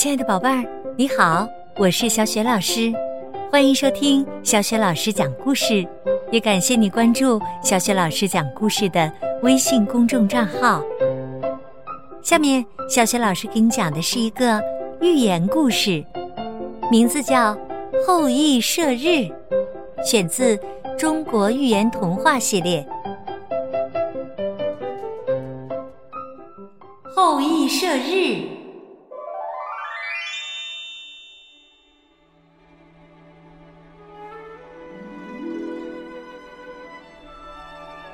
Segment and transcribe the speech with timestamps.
[0.00, 0.64] 亲爱的宝贝儿，
[0.96, 1.46] 你好，
[1.76, 2.90] 我是小雪老师，
[3.52, 5.86] 欢迎收听小雪老师讲故事，
[6.32, 10.82] 也感谢你关注小雪老师讲故事的微信公众账号。
[12.22, 14.58] 下面，小雪老师给你讲的是一个
[15.02, 16.02] 寓言故事，
[16.90, 17.54] 名字叫
[18.06, 19.06] 《后羿射日》，
[20.02, 20.56] 选自
[20.96, 22.82] 《中国寓言童话系列》。
[27.14, 28.59] 后羿射日。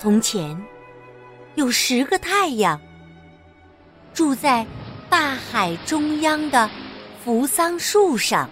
[0.00, 0.56] 从前，
[1.56, 2.80] 有十个太阳，
[4.14, 4.64] 住在
[5.10, 6.70] 大海中央的
[7.24, 8.48] 扶桑树上。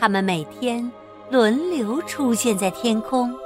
[0.00, 0.90] 他们每天
[1.30, 3.36] 轮流出现在天空，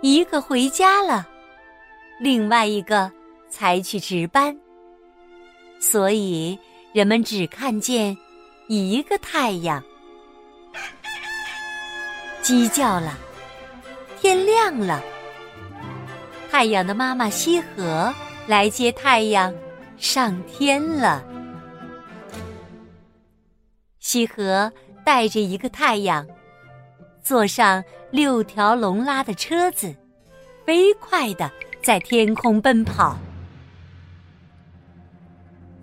[0.00, 1.28] 一个回家了，
[2.18, 3.12] 另外一个
[3.50, 4.58] 才去值班，
[5.78, 6.58] 所以
[6.94, 8.16] 人们只看见
[8.68, 9.84] 一个太阳。
[12.40, 13.18] 鸡叫了。
[14.20, 15.00] 天亮了，
[16.50, 18.12] 太阳的妈妈西河
[18.48, 19.54] 来接太阳
[19.96, 21.24] 上天了。
[24.00, 24.72] 西河
[25.04, 26.26] 带着一个太阳，
[27.22, 29.94] 坐上六条龙拉的车子，
[30.66, 31.48] 飞快的
[31.80, 33.16] 在天空奔跑。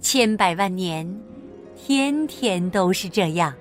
[0.01, 1.07] 千百万年，
[1.75, 3.53] 天天都是这样。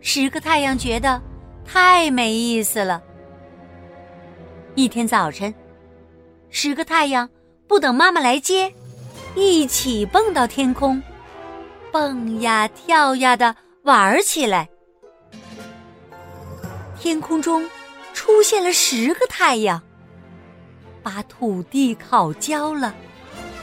[0.00, 1.22] 十个太阳觉得。
[1.66, 3.02] 太没意思了！
[4.74, 5.54] 一天早晨，
[6.50, 7.28] 十个太阳
[7.66, 8.72] 不等妈妈来接，
[9.34, 11.02] 一起蹦到天空，
[11.90, 14.68] 蹦呀跳呀的玩起来。
[16.98, 17.68] 天空中
[18.14, 19.82] 出现了十个太阳，
[21.02, 22.94] 把土地烤焦了，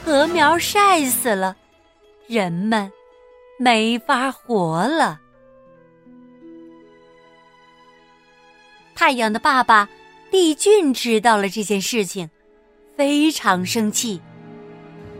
[0.04, 1.56] 禾苗晒死了，
[2.26, 2.90] 人们
[3.58, 5.20] 没法活了。
[8.94, 9.88] 太阳的爸爸
[10.30, 12.30] 帝俊知道了这件事情，
[12.96, 14.20] 非常生气，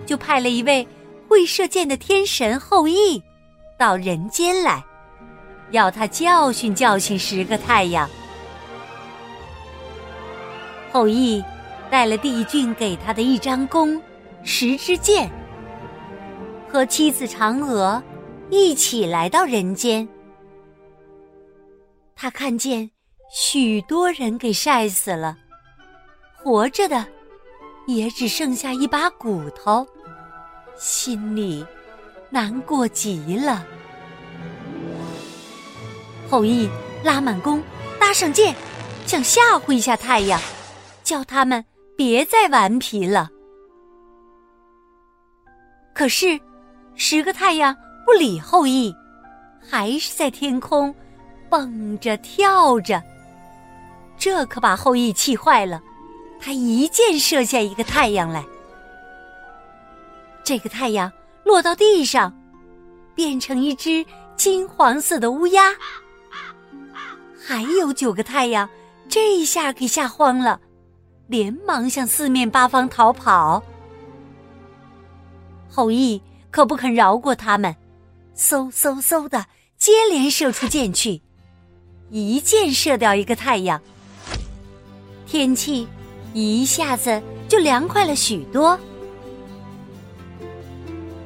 [0.06, 0.86] 就派了一位
[1.28, 3.22] 会射箭的天神后羿
[3.78, 4.84] 到人间来，
[5.70, 8.08] 要他教训教训十个太阳。
[10.92, 11.42] 后羿
[11.90, 14.00] 带了帝俊给他的一张弓、
[14.44, 15.28] 十支箭，
[16.68, 18.02] 和妻子嫦娥
[18.50, 20.08] 一起来到人间。
[22.14, 22.93] 他看见。
[23.32, 25.36] 许多人给晒死了，
[26.36, 27.04] 活着的
[27.86, 29.86] 也只剩下一把骨头，
[30.76, 31.64] 心里
[32.30, 33.66] 难过极了。
[36.30, 36.68] 后羿
[37.02, 37.62] 拉满弓，
[38.00, 38.54] 搭上箭，
[39.06, 40.40] 想吓唬一下太阳，
[41.02, 41.64] 叫他们
[41.96, 43.28] 别再顽皮了。
[45.92, 46.40] 可是，
[46.94, 48.94] 十个太阳不理后羿，
[49.60, 50.94] 还是在天空
[51.48, 53.02] 蹦着跳着。
[54.24, 55.82] 这可把后羿气坏了，
[56.40, 58.42] 他一箭射下一个太阳来。
[60.42, 61.12] 这个太阳
[61.44, 62.34] 落到地上，
[63.14, 64.02] 变成一只
[64.34, 65.74] 金黄色的乌鸦。
[67.38, 68.66] 还有九个太阳，
[69.10, 70.58] 这一下给吓慌了，
[71.26, 73.62] 连忙向四面八方逃跑。
[75.68, 77.76] 后羿可不肯饶过他们，
[78.34, 79.44] 嗖嗖嗖的
[79.76, 81.20] 接连射出箭去，
[82.08, 83.78] 一箭射掉一个太阳。
[85.26, 85.86] 天气
[86.32, 88.78] 一下子就凉快了许多。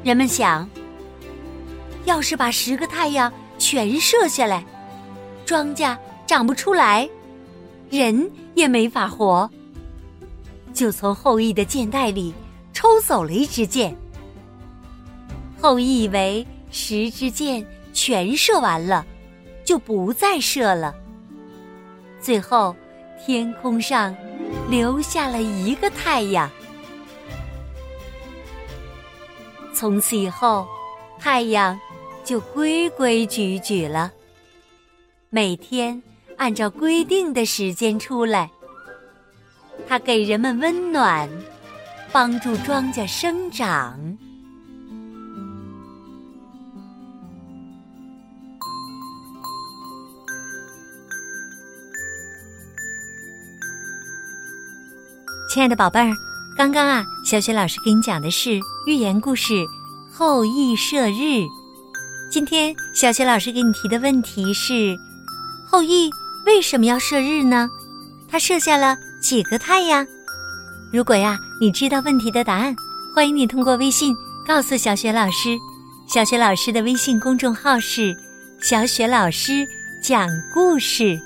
[0.02, 0.68] 人们想，
[2.04, 4.64] 要是把十个太阳全射下来，
[5.44, 7.08] 庄稼长不出来，
[7.90, 9.50] 人也没法活。
[10.72, 12.32] 就从后羿的箭袋里
[12.72, 13.94] 抽走了一支箭。
[15.60, 19.04] 后羿以为十支箭全射完了，
[19.64, 20.94] 就不再射了。
[22.20, 22.74] 最后。
[23.24, 24.16] 天空上
[24.70, 26.50] 留下了一个太阳。
[29.74, 30.66] 从此以后，
[31.18, 31.78] 太阳
[32.24, 34.10] 就规规矩矩了，
[35.30, 36.02] 每天
[36.36, 38.50] 按照规定的时间出来。
[39.88, 41.28] 它给人们温暖，
[42.10, 44.18] 帮助庄稼生长。
[55.58, 56.16] 亲爱的宝贝儿，
[56.56, 59.54] 刚刚啊，小雪老师给你讲的是寓言故事
[60.08, 61.42] 《后羿射日》。
[62.30, 64.96] 今天小雪老师给你提的问题是：
[65.66, 66.08] 后羿
[66.46, 67.68] 为什么要射日呢？
[68.28, 70.06] 他射下了几个太阳？
[70.92, 72.72] 如果呀，你知道问题的答案，
[73.12, 74.14] 欢迎你通过微信
[74.46, 75.58] 告诉小雪老师。
[76.06, 78.16] 小雪老师的微信公众号是
[78.62, 79.66] “小雪老师
[80.00, 81.20] 讲故事”，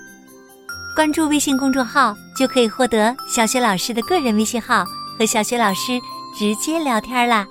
[0.94, 4.84] 关注微信公众号就可以获得小雪老师的个人微信号，
[5.18, 5.98] 和小雪老师
[6.38, 7.46] 直接聊天啦。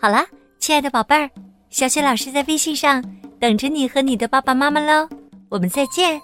[0.00, 0.24] 好啦，
[0.58, 1.30] 亲爱的宝贝儿，
[1.68, 3.04] 小雪老师在微信上
[3.38, 5.08] 等着你和你的爸爸妈妈喽。
[5.50, 6.20] 我们再见。